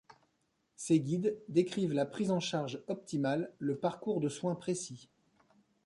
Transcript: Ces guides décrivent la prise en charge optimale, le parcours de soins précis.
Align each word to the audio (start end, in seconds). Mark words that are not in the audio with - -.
Ces 0.77 0.99
guides 0.99 1.37
décrivent 1.47 1.93
la 1.93 2.07
prise 2.07 2.31
en 2.31 2.39
charge 2.39 2.81
optimale, 2.87 3.53
le 3.59 3.77
parcours 3.77 4.19
de 4.19 4.29
soins 4.29 4.55
précis. 4.55 5.11